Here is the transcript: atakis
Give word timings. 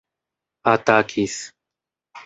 atakis 0.73 1.35